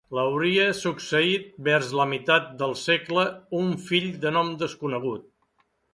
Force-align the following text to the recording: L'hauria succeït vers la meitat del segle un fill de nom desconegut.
L'hauria 0.17 0.63
succeït 0.77 1.51
vers 1.67 1.91
la 1.99 2.07
meitat 2.13 2.49
del 2.63 2.73
segle 2.85 3.27
un 3.61 3.69
fill 3.91 4.09
de 4.25 4.33
nom 4.39 4.51
desconegut. 4.63 5.29